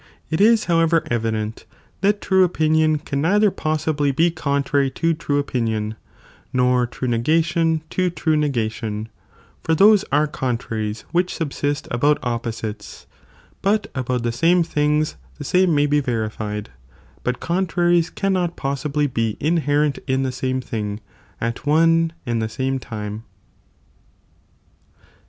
[0.31, 1.67] It b however evident,
[2.01, 5.93] that true opinion can neither possibly be contrwy to true opinion,
[6.51, 9.09] nor true negation (to true negation),
[9.63, 13.05] for those are contraries which subsist about op,^,^ posilcs i
[13.77, 16.69] bat about the same things the same may cadhiii ro be verified,
[17.23, 20.99] but contraries cannot possibly be in '""'"'^ bercDt in the same thing,
[21.39, 23.23] at one and the same time.'